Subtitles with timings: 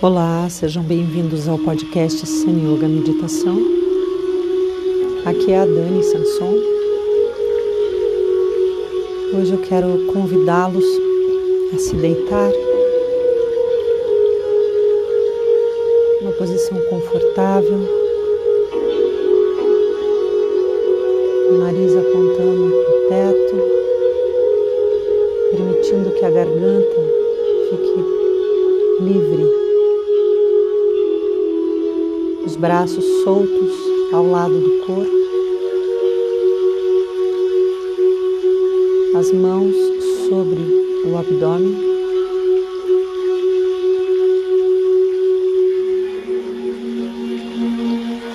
[0.00, 3.58] Olá, sejam bem-vindos ao podcast Sun Yoga Meditação.
[5.26, 6.54] Aqui é a Dani Sanson.
[9.36, 10.84] Hoje eu quero convidá-los
[11.74, 12.52] a se deitar
[16.20, 17.80] numa posição confortável,
[21.50, 23.56] o nariz apontando para o teto,
[25.50, 26.96] permitindo que a garganta
[27.68, 29.57] fique livre
[32.48, 33.72] os braços soltos
[34.10, 35.12] ao lado do corpo,
[39.18, 39.76] as mãos
[40.30, 40.58] sobre
[41.04, 41.76] o abdômen.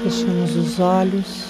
[0.04, 1.46] Fechamos os olhos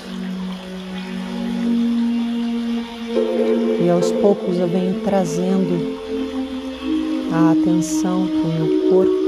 [3.83, 5.99] e aos poucos eu venho trazendo
[7.29, 9.22] a atenção para o meu corpo.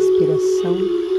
[0.00, 1.09] Respiração.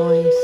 [0.00, 0.34] Emoções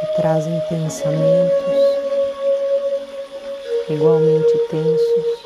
[0.00, 1.76] que trazem pensamentos
[3.88, 5.45] igualmente tensos.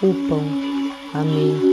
[0.00, 0.46] Ocupam
[1.12, 1.67] a mente.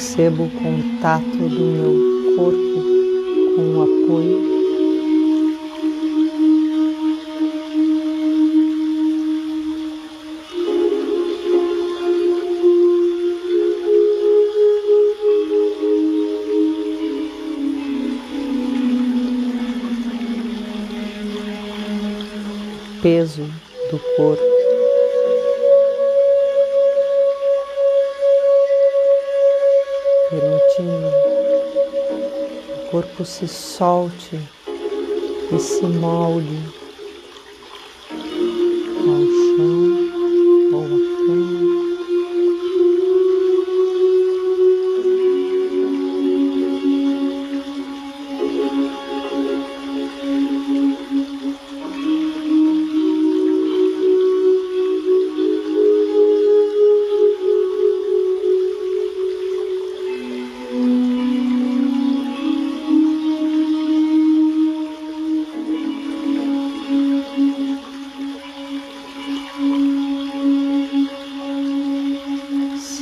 [0.00, 2.82] Percebo o contato do meu corpo
[3.54, 4.40] com o apoio.
[23.02, 23.42] Peso
[23.90, 24.49] do corpo.
[33.20, 34.40] Corpo se solte
[35.52, 36.79] e se molde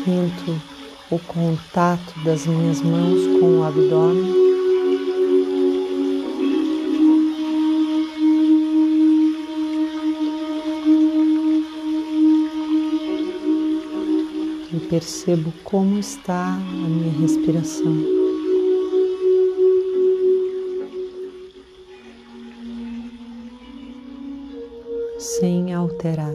[0.08, 0.58] sinto
[1.10, 4.48] o contato das minhas mãos com o abdômen.
[14.72, 18.16] E percebo como está a minha respiração.
[25.18, 26.34] sem alterar.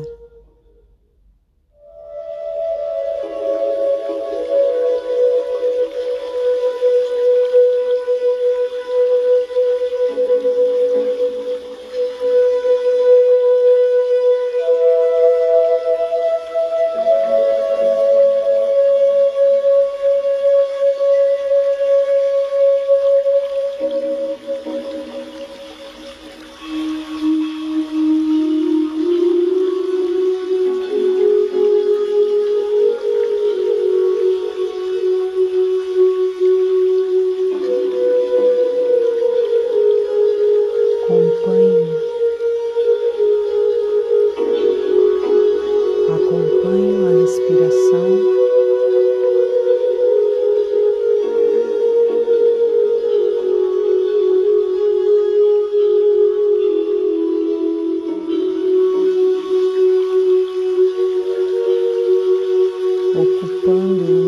[63.15, 64.22] ocupando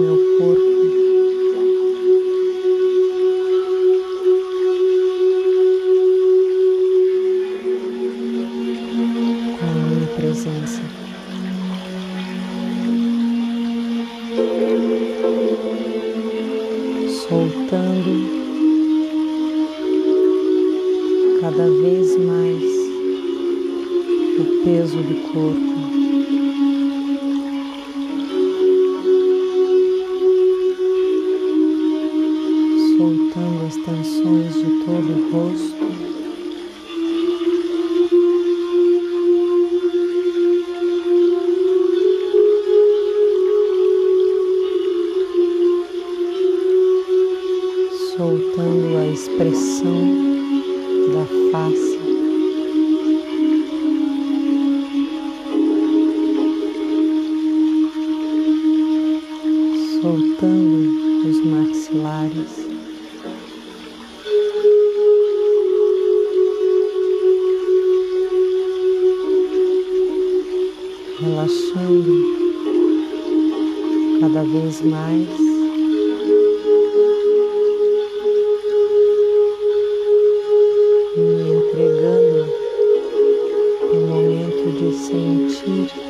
[60.01, 62.67] soltando os maxilares.
[71.19, 72.35] Relaxando
[74.19, 75.55] cada vez mais.
[81.17, 82.45] me entregando
[83.91, 86.04] o momento de sentir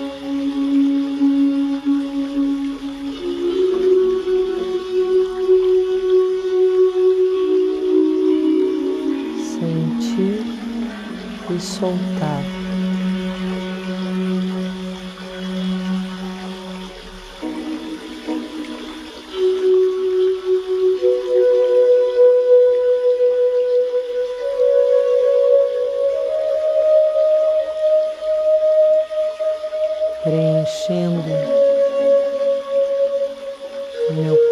[34.16, 34.45] Nope.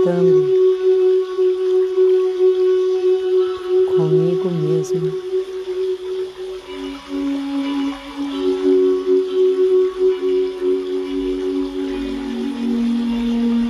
[0.00, 0.46] conectando
[3.96, 5.12] comigo mesmo.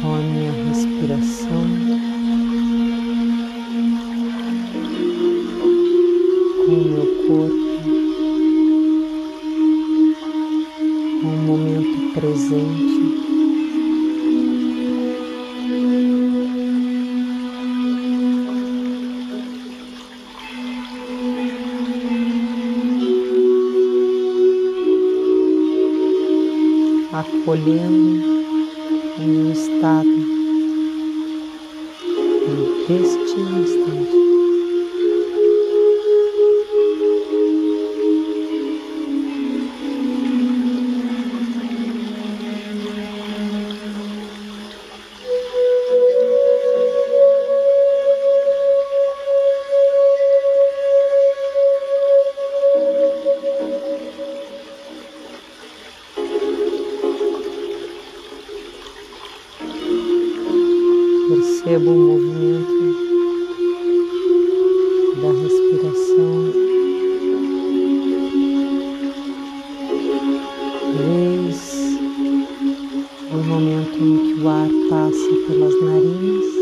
[0.00, 1.64] Com a minha respiração.
[6.66, 7.70] Com o meu corpo.
[11.22, 13.29] Com o momento presente.
[27.50, 28.22] acolhendo
[29.18, 30.08] em um estado,
[32.88, 33.99] em um estado.
[74.00, 76.59] em que o ar passa pelas narinas.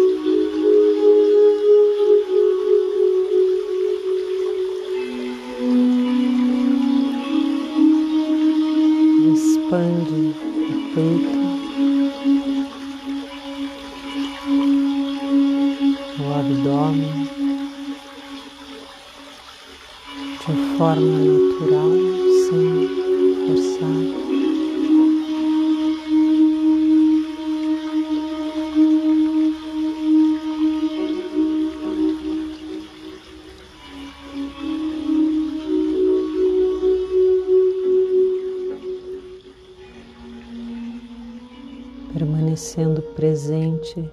[43.38, 44.10] presente,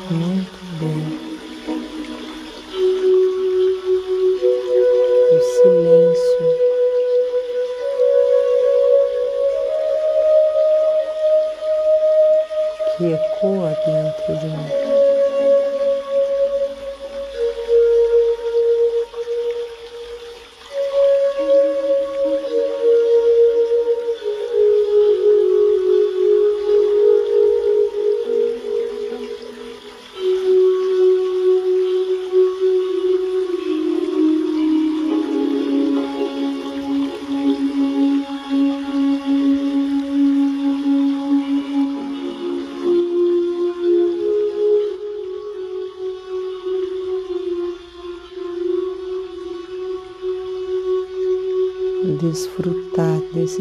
[0.10, 0.46] Нет,
[0.80, 1.35] Бог.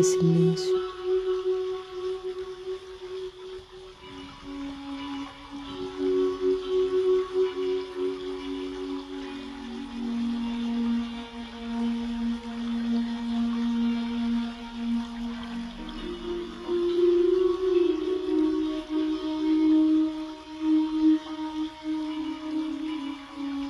[0.00, 0.74] esse silêncio.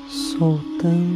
[0.09, 1.14] Soltando.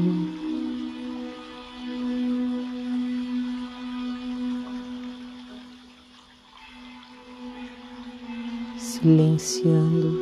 [9.38, 10.18] Silenciando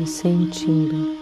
[0.00, 1.21] e sentindo.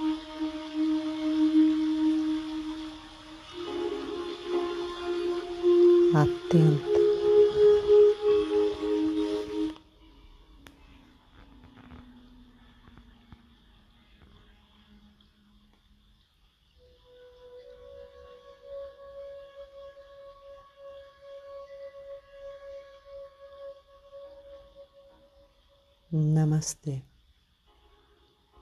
[26.71, 27.10] Namaste.